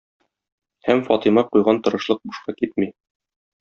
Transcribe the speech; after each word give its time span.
Һәм 0.87 1.03
Фатыйма 1.11 1.45
куйган 1.51 1.83
тырышлык 1.87 2.25
бушка 2.27 2.61
китми. 2.61 2.93